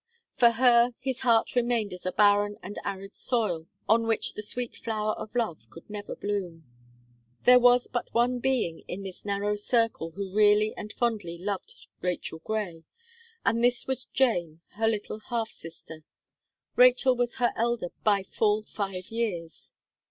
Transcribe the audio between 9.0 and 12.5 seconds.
this narrow circle who really and fondly loved Rachel